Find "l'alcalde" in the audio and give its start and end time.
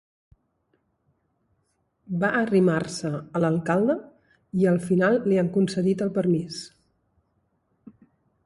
3.45-3.99